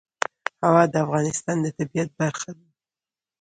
هوا 0.65 0.83
د 0.93 0.95
افغانستان 1.05 1.57
د 1.61 1.67
طبیعت 1.77 2.09
برخه 2.19 2.51
ده. 2.57 2.67